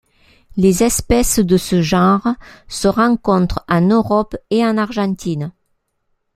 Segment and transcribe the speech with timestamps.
[0.57, 2.27] Les espèces de ce genre
[2.67, 5.51] se rencontrent en Europe et en Argentine.